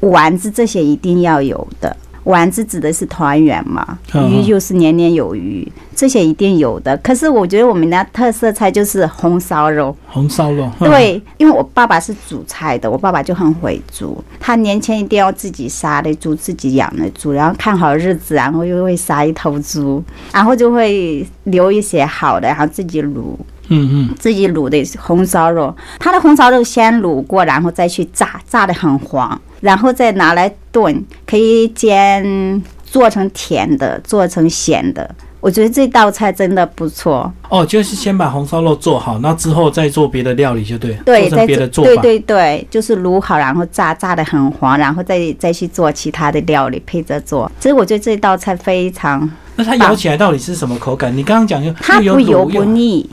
[0.00, 1.96] 丸子这些一定要有的。
[2.26, 6.96] 丸子指的是团圆嘛，嗯鱼就是年年有余，这些一定有的。
[6.98, 10.68] 可是我觉得我们家特色菜就是红烧肉，红烧肉。
[10.80, 14.22] 嗯，对，因为我爸爸是煮菜的，我爸爸就很会煮。
[14.40, 23.36] 他年前一定要自己杀的猪，自己养的猪，然后看好日子，然后又会杀一头猪，然后就会留一些好的，然后自己卤。
[23.68, 35.14] 嗯嗯，自己卤的红烧肉，他的红烧肉先卤过，然后再去炸，炸的很黄，然后再拿来炖，可以煎，做成甜的，做成咸的。
[35.38, 37.32] 我觉得这道菜真的不错。
[37.48, 42.02] 哦，就是先把红烧肉做好，那之后再做别的料理就对了，对，做成再对别的做法。
[42.02, 47.48] 对对，就是卤好，然后炸炸的很黄，然后再再去做其他的料理配着做。
[47.60, 51.16] 其实我觉得这道菜非常，那它咬起来到底是什么口感？
[51.16, 53.08] 你刚刚讲就它又不油不腻。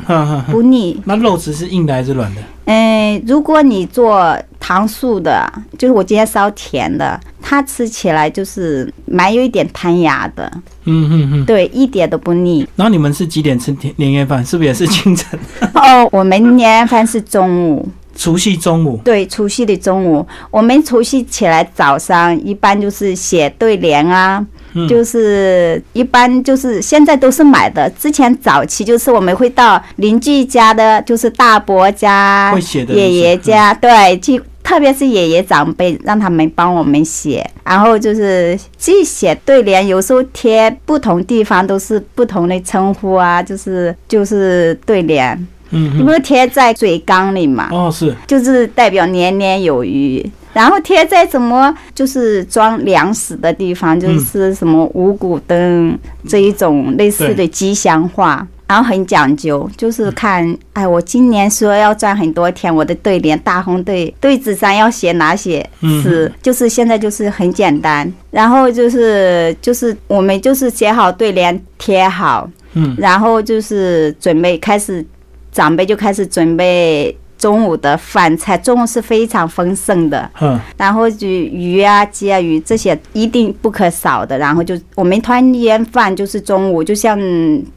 [0.51, 1.01] 不腻。
[1.05, 2.41] 那肉质是硬的还是软的？
[2.65, 10.49] 嗯，如果你做糖醋的，就是我今天烧甜的，它吃起来就是蛮有一点弹牙的，
[10.85, 11.45] 嗯嗯嗯。
[11.45, 12.67] 对，一点都不腻。
[12.77, 14.45] 然后你们是几点吃年年夜饭？
[14.45, 15.37] 是不是也是清晨？
[15.75, 18.97] 哦，我们年夜饭是中午，除夕中午。
[19.03, 24.87] 对，除夕的中午，我们除夕起来早上一般就是写对联啊，嗯。
[24.87, 32.53] 就是一般就是现在都是买的，之前早期就是我们会到邻居家的，就是大伯家
[32.87, 34.41] 爷爷家，对，去。
[34.63, 48.15] 特别是爷爷长辈，让他们帮我们写，然后就是既写对联，有时候贴不同地方都是不同的称呼啊，就是就是对联，嗯不是贴在水缸里嘛，哦，是。
[48.27, 50.23] 就是代表年年有余。
[50.53, 58.47] 然后贴在什么就是装粮食的地方，就是什么五谷灯这一种类似的吉祥话。
[58.65, 65.63] 然后很讲究，就是看，哎，我今年说要赚很多钱，我的对联大红对对子上要写哪些
[66.01, 75.05] 词，就是现在就是很简单，然后就是就是我们就是写好对联贴好，嗯，然后就是准备开始，
[75.53, 84.37] 长辈就开始准备中午的饭菜，中午是非常丰盛的，嗯，然后就鱼啊、鸡啊、鱼这些一定不可少的。
[84.37, 87.19] 然后就我们团圆饭就是中午，就像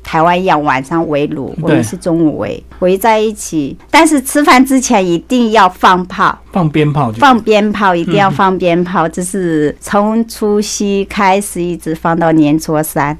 [0.05, 3.77] 台湾一样，晚上围炉，我们是中午围围在一起。
[3.91, 13.19] 但是吃饭之前一定要放炮，放鞭炮放鞭炮一定要放鞭炮，这是从除夕开始一直放到年初三，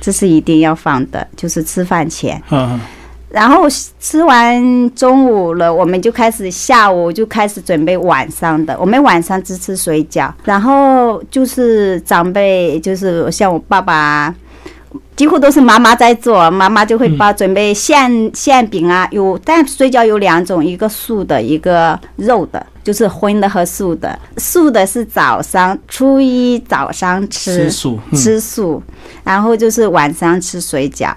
[0.00, 2.40] 这是一定要放的，就是吃饭前。
[2.50, 2.80] 嗯嗯
[3.30, 3.66] 然后
[4.00, 8.74] 吃完中午了，我们就开始下午就开始准备晚上的。
[8.80, 14.34] 我们晚上只吃水饺，然后就是长辈，就是像我爸爸、
[15.14, 24.18] 几乎都是妈妈在做，妈妈就会包准备馅馅饼啊，有但水饺有两种，一个素的，一个肉的，就是荤的和素的。
[24.38, 28.82] 素的是早上初一早上吃吃素，嗯吃素，
[29.22, 31.12] 然后就是晚上吃水饺。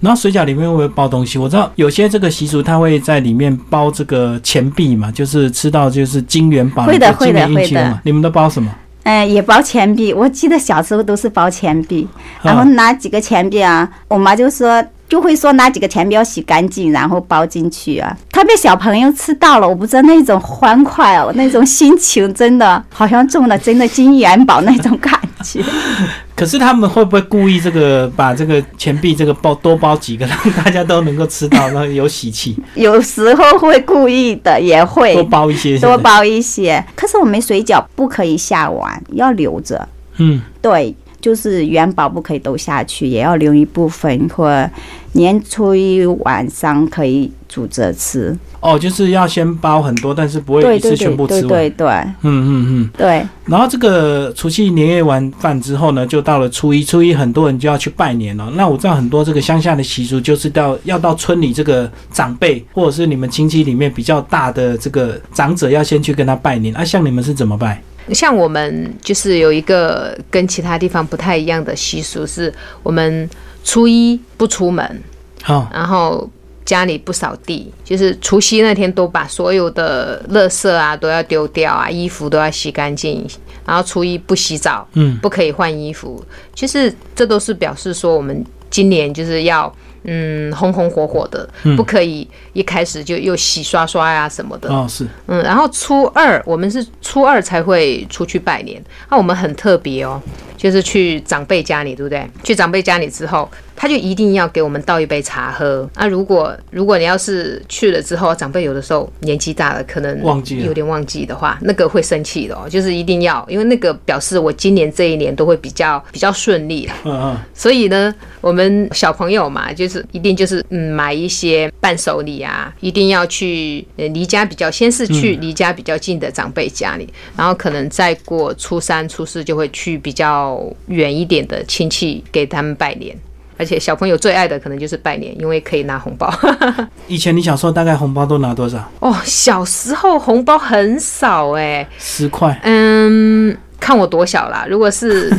[0.00, 1.38] 然后水饺里面会不会包东西？
[1.38, 8.00] 我知道有些这个习俗，它会在里面包这个钱币嘛，就是吃到就是金元宝，会的会的会的。
[8.02, 8.68] 你们都包什么？
[9.04, 10.12] 嗯，也包钱币。
[10.12, 12.08] 我记得小时候都是包钱币，
[12.42, 18.16] 然后啊拿几个钱币啊，我妈就说就会说拿几个钱币要洗干净，然后包进去啊。
[18.30, 25.62] 特别小朋友吃到了，我不知道那种欢快哦，那种心情真的好像中了真的金元宝那种感觉。
[26.34, 35.96] 可是他们会不会故意这个把这个钱币这个包多包几个，让大家都能够吃到，然后有喜气，有时候会故意的，也会多包一些，多。
[35.98, 36.84] 包一些。
[36.96, 39.88] 可是我们水饺不可以下碗，要留着。
[40.18, 44.70] 嗯，对，就是元宝不可以都下去，也要留一部分，或
[45.12, 48.36] 年初一晚上可以煮着吃。
[48.60, 51.48] 哦，就是要先包很多，但是不会对对一次全对对部吃完。
[51.48, 52.90] 对对嗯嗯嗯。
[52.94, 56.84] 对，然后这个除夕年夜完饭之后呢，就到了初一。
[56.84, 58.52] 初一很多人就要去拜年了。
[58.54, 66.74] 那我知道很多这个乡下的习俗，就是到要到村里这个长辈或者是你们亲戚里面比较大的这个长者，要先去跟他拜年。
[66.74, 67.82] 啊，像你们是怎么拜？
[68.12, 73.28] 像我们就是有一个跟其他地方不太一样的习俗，是我们
[73.64, 75.02] 初一不出门，
[75.42, 76.28] 好、然后
[76.64, 83.26] 家里不扫地，就是除夕那天都把所有的垃圾啊都要丢掉啊，衣服都要洗干净，
[83.64, 86.22] 然后初一不洗澡，嗯，不可以换衣服，
[86.54, 89.74] 其实这都是表示说我们今年就是要。
[90.04, 94.68] 嗯，红红火火的，嗯不可以一开始就又洗刷刷呀、什么的。
[94.68, 100.20] 哦，是，嗯，然后初二我们是初二才会出去拜年，那我们很特别哦，
[100.56, 102.28] 就是去长辈家里，对不对？
[102.42, 105.88] 去长辈家里之后，他就一定要给我们倒一杯茶喝。
[105.96, 116.94] 那、如果如果你要是去了之后，长辈有的时候年纪大了，可能忘记了有点忘记的话，那个会生气的哦，就是一定要，因为那个表示我今年这一年都会比较比较顺利啦。
[117.04, 133.16] 嗯嗯，所以呢，我们小朋友嘛，就是一定就是嗯买一些伴手礼啊，一定要去呃离家比较，先是去离家比较近的长辈家里，然后可能再过初三、初四就会去比较远一点的亲戚给他们拜年。
[133.56, 136.32] 而且小朋友最爱的可能就是拜年，因为可以拿红包。
[137.06, 138.78] 以前你小时候大概红包都拿多少？
[139.00, 144.66] 哦，小时候红包很少哎、十块，嗯，看我多小啦。
[144.68, 145.30] 如果是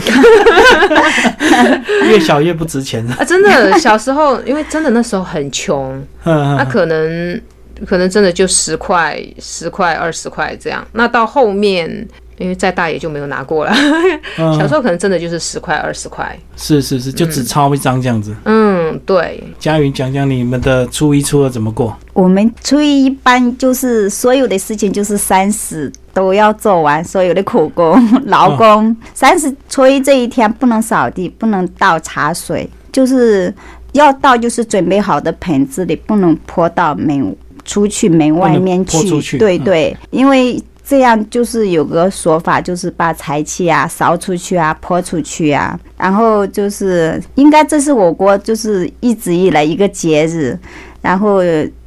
[2.07, 3.15] 越小越不值钱了。
[3.19, 7.41] 啊，真的小时候，因为真的那时候很穷，嗯那嗯，可能
[7.85, 10.85] 可能真的就十块、十块、二十块这样。
[10.93, 13.71] 那到后面，因为再大也就没有拿过了。
[14.37, 16.37] 嗯 小时候可能真的就是十块、二十块。
[16.57, 18.35] 是是是，就只抄一张这样子。
[18.43, 21.95] 嗯，对，佳云讲讲你们的初一、初二怎么过？
[22.13, 28.95] 我们初一一般就是所有的事情就是三十都要做完，所有的苦工、劳工。
[29.13, 33.53] 三十初一这一天不能扫地，不能倒茶水，就是
[33.93, 40.61] 要倒就是准备好的盆子里，不能泼到门出去门外面去对对，因为。
[40.87, 50.55] 这样就是有个说法，就是把财气啊扫出去啊，泼出去啊，然后就是应该这是我国就是一直以来一个节日，
[51.01, 51.39] 然后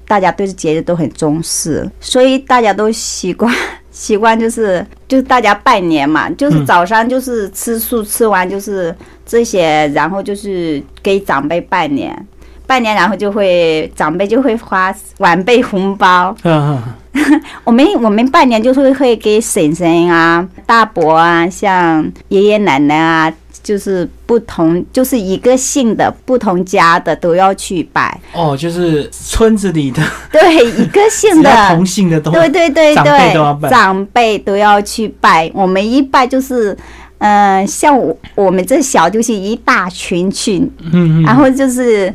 [0.06, 3.54] 大家对节日都很重视，所以大家都习惯
[3.92, 12.26] 习惯就是就是大家拜年嘛，就是早上就是吃素，吃完就是这些，然后就是给长辈拜年。
[12.68, 16.36] 拜年，然后就会长辈就会发晚辈红包。
[16.44, 16.78] 嗯
[17.14, 28.20] 嗯， 我们我们拜年就是会给婶婶啊、大伯啊，像爷爷奶奶啊，就是不同，就是一个姓的不同家的都要去拜。
[28.34, 35.50] 哦，就是村子里的 对，一个姓的，同姓的都对对对长辈对，都要拜长辈都要去拜。
[35.54, 36.76] 我们一拜就是，
[37.18, 42.14] 嗯、像我我们这小就是一大群群，嗯嗯，然后就是，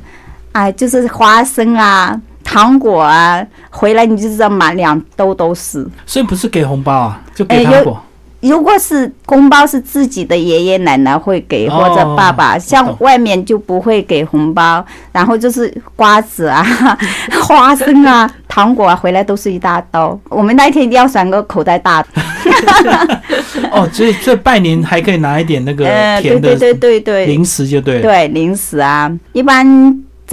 [0.54, 5.86] 哎，就是花生啊、糖果啊，回来你就知道满两兜都是。
[6.06, 8.02] 所以不是给红包啊，就给糖果。
[8.42, 16.62] 如果是红包是自己的爷爷奶奶会给，哦或者爸爸，我像外面就不会给红包，然后就是瓜子啊、
[17.42, 20.20] 花生啊、糖果啊，回来都是一大兜。
[20.28, 23.22] 我们那一天一定要选个口袋大的，
[23.72, 28.02] 哦，所以所以拜年还可以拿一点那个呃，对甜的对对对对，零食就对了。
[28.02, 29.66] 对零食啊，一般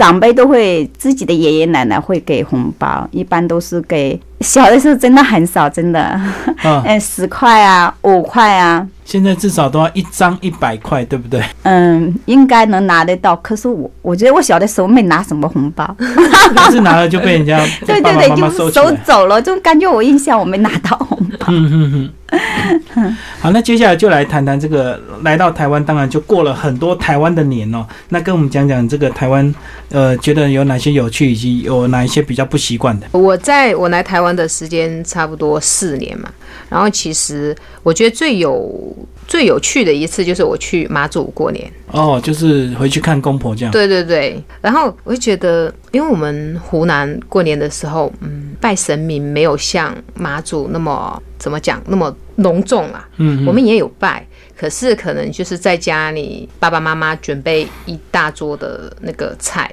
[0.01, 6.19] 长辈都会自己的爷爷奶奶会给红包，一般都是给小的时候真的很少，真的，
[6.63, 11.41] 嗯， 嗯，十块啊，五块啊，现在至少都要一张一百块，对不对？
[11.63, 13.35] 嗯，应该能拿得到。
[13.37, 15.95] 可是我，我觉得我小的时候没拿什么红包，
[16.55, 18.71] 但是拿了就被人家对 对对，就。
[18.71, 21.47] 收走了，就感觉我印象我没拿到红包。
[21.49, 23.17] 嗯嗯嗯。
[23.41, 27.85] 好，那接下来就来谈谈这个来到台湾，当然就过了很多台湾的年哦。
[28.09, 29.53] 那跟我们讲讲这个台湾，
[29.89, 33.07] 呃，觉得有哪些有趣，以及有哪一些比较不习惯的。
[33.11, 36.31] 我在我来台湾的时间差不多四年嘛，
[36.69, 38.95] 然后其实我觉得最有
[39.27, 41.71] 最有趣的一次就是我去马祖过年。
[41.87, 43.71] 哦，就是回去看公婆这样。
[43.71, 53.07] 对对对，然后我就觉得，因为我们湖南过年的时候，嗯，拜神明没有像马祖那么怎么讲那么隆重啊。
[53.17, 54.25] 嗯，我们也有拜，
[54.57, 59.69] 可是可能就是在家里爸爸妈妈准备一大桌的那个菜，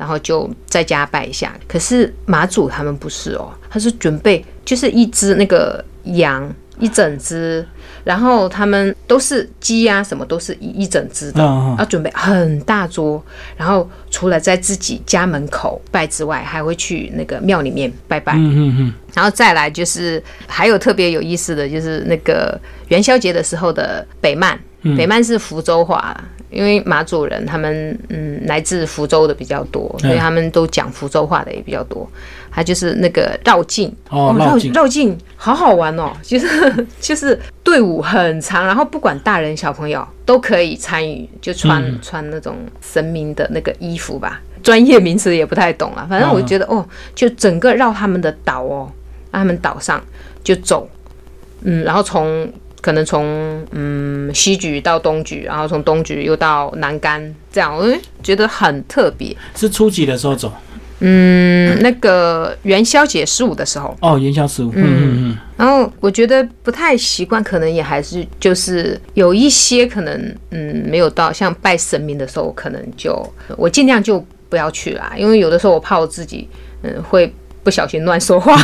[0.00, 1.54] 然后就在家拜一下。
[1.68, 7.62] 可是马祖他们不是哦，他是准备就是一只那个羊，一整只。
[8.02, 11.42] 然后他们都是鸡啊，什么都是一一整只的，
[11.78, 13.22] 要准备很大桌。
[13.58, 18.32] 然后除了在自己家门口拜之外，还会去那个庙里面拜拜。
[18.32, 24.58] 嗯嗯嗯，然后再来就是还有特别有意思的就是那个元宵节的时候的北曼，
[24.96, 26.18] 北曼是福州话，
[26.50, 32.08] 因为马祖人他们嗯来自福州的比较多，所以他们都讲福州话的也比较多。
[32.52, 33.94] 还就是那个绕境。
[34.08, 34.72] 哦绕境。
[34.72, 41.98] 绕境好好玩哦， 就是就是队伍很长，然后不管大人小朋友都可以参与，就穿、嗯。
[42.02, 44.40] 穿那种神明的那个衣服吧。
[44.62, 46.84] 专业名词也不太懂了，反正我觉得、哦，
[47.14, 48.90] 就整个绕他们的岛哦，
[49.30, 50.02] 让他们岛上
[50.44, 50.86] 就走，
[51.62, 52.46] 嗯，然后从
[52.80, 57.86] 可能从嗯西局到东局，然后从东局又到南干，这样我
[58.22, 59.36] 觉得很特别。
[59.54, 60.52] 是初几的时候走？
[61.02, 64.70] 嗯，那个元宵节十五的时候，哦，元宵十五。
[64.74, 65.36] 嗯嗯嗯。
[65.56, 73.26] 然后我觉得不太习惯，可能也还是就是有一些可能嗯没有到像拜神明的时候，可能就
[73.56, 76.46] 我尽量就不要去啦，因为有的时候我怕我自己
[76.82, 78.56] 嗯会不小心乱说话，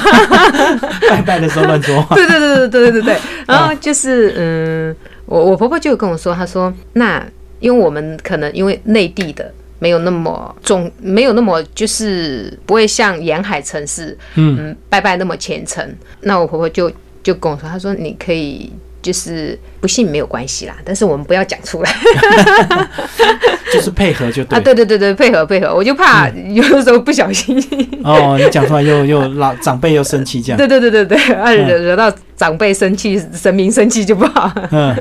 [1.10, 2.16] 拜拜的时候乱说话。
[2.16, 3.16] 对对对对对对对，
[3.46, 7.24] 然后就是嗯，我我婆婆就跟我说，她说那
[7.60, 15.86] 因为我们可能因为内地的没有那么重，没有那么就是不会像沿海城市嗯，拜拜那么虔诚。
[16.22, 16.90] 那我婆婆就
[17.22, 18.72] 就跟我说，她说你可以。
[19.02, 21.94] 就是不信没有关系啦，但是我们不要讲出来
[23.72, 24.58] 就是配合就对。
[24.58, 24.60] 啊。
[24.60, 27.56] 对对对对，配合配合，我就怕有的时候不小心。
[28.02, 30.56] 哦，你讲出来又又老长辈又生气这样。
[30.56, 34.52] 对对对对对，啊惹惹到长辈生气，神明生气就不好。
[34.70, 34.94] 嗯，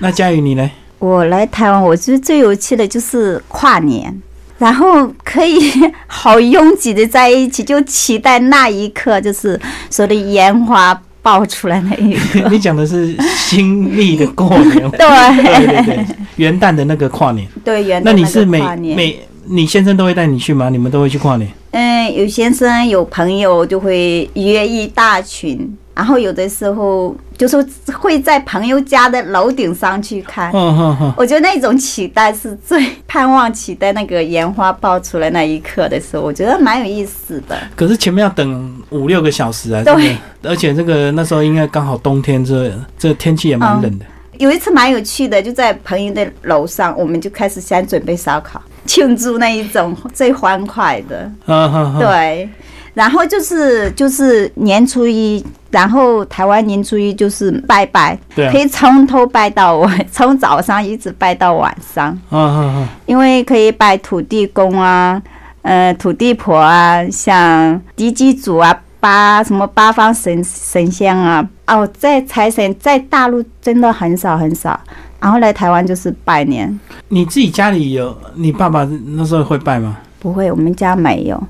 [0.00, 0.70] 那佳宇你呢？
[0.98, 4.22] 我来台湾，我觉得最有趣的就是跨年，
[4.58, 5.58] 然后可以
[6.06, 9.60] 好拥挤的在一起，就期待那一刻，就是
[9.90, 12.48] 所有的烟花爆出来那一刻。
[12.50, 14.98] 你讲的是新历的过年， 对
[15.42, 16.06] 对对对，
[16.36, 17.46] 元旦的那个跨年。
[17.64, 18.60] 对，元旦那你是每
[18.94, 20.68] 每你先生都会带你去吗？
[20.68, 21.48] 你们都会去跨年？
[21.70, 27.56] 嗯，有先生有朋友就会约一大群，然后有的时候就是
[27.98, 30.50] 会在朋友家的楼顶上去看。
[30.52, 37.58] 嗯哼哼，我觉得那种期待是最盼望、期待那个烟花爆出来那一刻的时候，我觉得蛮有意思的。
[37.76, 44.04] 可是前面要等五六个小时啊，对，而且这个那时候应该刚好冬天，这这天气也蛮冷的。
[44.38, 51.30] 有一次蛮有趣的，就在朋友的楼上，我们就开始先准备烧烤，庆祝那一种最欢快的。
[51.46, 52.48] 嗯哼哼，对，
[52.94, 65.20] 然后就是就是年初一，然后台湾年初一就是拜拜，对啊可以从头拜到尾， 从早上一直拜到晚上，嗯嗯嗯，因为可以拜土地公啊，
[65.62, 68.80] 呃，土地婆啊，像地基主啊。
[69.02, 71.44] 八什么八方神神仙啊？
[71.66, 74.80] 哦，在财神在大陆真的很少很少，
[75.18, 76.78] 然后来台湾就是拜年，
[77.08, 79.96] 你自己家里有你爸爸那时候会拜吗？
[80.20, 81.42] 不会，我们家没有，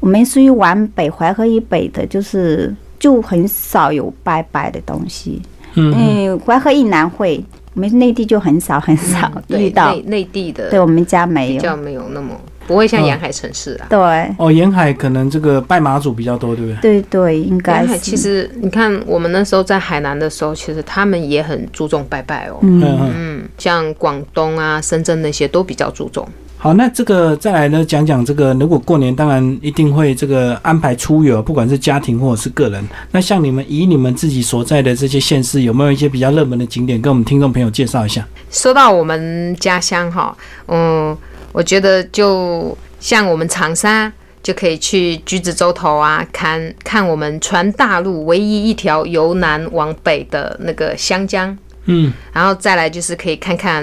[0.00, 5.42] 我们属于皖北淮河以北的，就是就很少有拜拜的东西。
[5.74, 7.44] 嗯淮河以南会，
[7.74, 9.94] 我们内地就很少很少遇对到。
[9.94, 11.56] 内内地的对我们家没有。
[11.56, 12.34] 比较没有那么
[12.66, 13.86] 不会像沿海城市啊。
[13.88, 17.00] 对哦，沿海可能这个拜马祖比较多，对不对？
[17.00, 17.98] 对对，应该是。
[17.98, 22.58] 其实你看，我们那时候在海南的时候，其实他们也很注重拜拜哦。
[22.62, 22.82] 嗯。
[23.16, 26.26] 嗯，像广东啊、深圳那些都比较注重。
[26.58, 32.84] 好，那这个再来呢，讲讲这个，如果过年当然一定会这个安排出游，不管是家庭或者是个人。
[33.12, 38.26] 那像你们以你们自己所在的这些县市，有没有一些比较热门的景点，跟我们听众朋友介绍一下？
[38.50, 40.36] 说到我们家乡哈，
[40.66, 41.16] 嗯，
[41.52, 44.12] 我觉得就像我们长沙。
[44.40, 51.54] 就可以去橘子洲头啊，看看我们全大陆唯一一条由南往北的那个湘江。
[51.90, 53.82] 嗯，然后再来就是可以看看，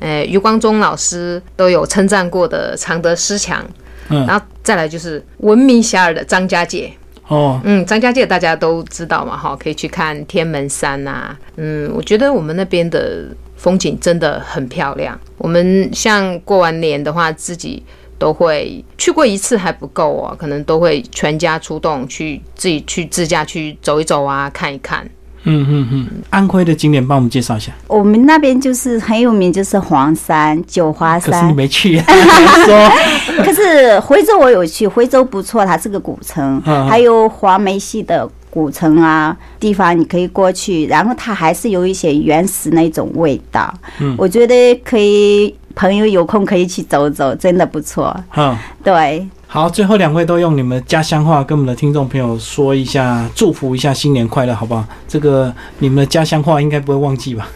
[0.00, 3.64] 呃，余光中老师都有称赞过的常德诗墙，
[4.08, 4.26] 嗯。
[4.26, 6.92] 然后再来就是闻名遐迩的张家界，
[7.28, 13.26] 哦，嗯，张家界大家都知道嘛，哈，可以去看天门山呐、嗯，我觉得我们那边的
[13.56, 15.16] 风景真的很漂亮。
[15.38, 17.80] 我们像过完年的话，自己
[18.18, 25.08] 都会去过一次还不够哦，可能都会全家出动去自己去自驾去走一走啊，看一看。
[25.46, 27.72] 嗯嗯嗯，安徽的景点帮我们介绍一下。
[27.86, 31.52] 我们那边就是很有名，就是黄山、九华山可是你。
[31.54, 32.12] 没去，还
[32.66, 43.72] 说可是徽州我有去，徽州不错，它是个古城，嗯还有黄梅戏的古城啊地方，你可以过去，然后它还是有一些原始那种味道。
[44.00, 48.14] 嗯我觉得可以，朋友有空可以去走走，真的不错。
[48.36, 48.56] 嗯。
[48.82, 54.84] 对，好，最后两位都用你们的家乡话跟我们的听众朋友说一下，祝福一下新年快乐，好不好？
[55.06, 57.48] 这个你们的家乡话应该不会忘记吧？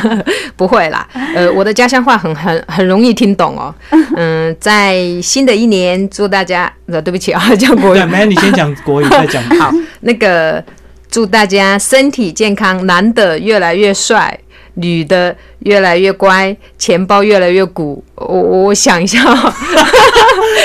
[0.56, 3.72] 不会啦，呃，我的家乡话很很很容易听懂哦。
[4.16, 8.06] 嗯，在新的一年，祝大家，呃，对不起啊，讲国语对，。
[8.06, 9.42] 没，你先讲国语，再讲。
[9.60, 9.70] 好，
[10.00, 10.64] 那个
[11.10, 14.36] 祝大家身体健康，男的越来越帅，
[14.74, 18.02] 女的越来越乖，钱包越来越鼓。
[18.14, 19.52] 我我想一下、哦，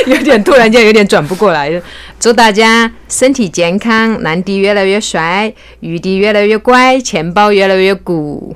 [0.10, 1.82] 有点突然间有点转不过来了。
[2.20, 8.55] 祝大家身体健康，男的越来越帅，女的越来越乖，钱包越来越鼓。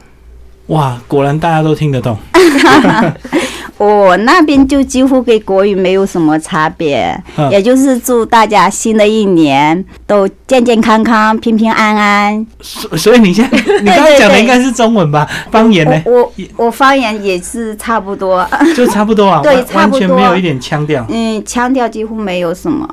[0.67, 2.17] 哇，果然大家都听得懂。
[3.77, 12.47] 我那边就几乎跟国语没有什么差别，嗯也就是祝大家新的一年都健健康康、平平安安。
[12.61, 15.27] 所所以你现在你刚才讲的应该是中文吧？
[15.51, 16.01] 方言呢？
[16.05, 16.31] 我我
[16.65, 21.05] 我方言也是差不多，就差不多啊， 对完差不多完全没有一点腔调。
[21.09, 22.87] 嗯，腔调几乎没有什么。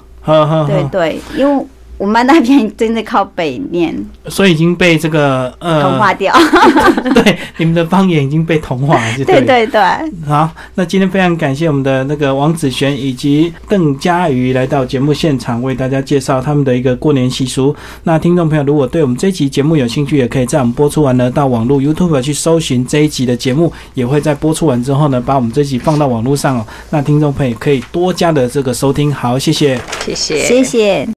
[0.67, 1.67] 对对，因为
[2.01, 3.95] 我们班那边真的靠北面
[4.27, 6.35] 所以已经被这个呃，同化掉。
[7.13, 9.81] 对，你们的方言已经被同化了，就对了对对，
[10.27, 17.77] 好，那今天非常感谢我们的那个王子璇以及邓佳瑜来到节目现场，为大家介绍他们的一个过年习俗。
[18.05, 26.67] 那听众朋友如果对我们这一集节目有兴趣，也可以在我们播出完呢，到网络 YouTube 去搜寻这一集的节目，也会在播出完之后呢，把我们这一集放到网络上哦。
[26.89, 29.13] 那听众朋友可以多加的这个收听。
[29.13, 29.79] 好，谢谢。
[30.03, 31.07] 谢谢，谢谢。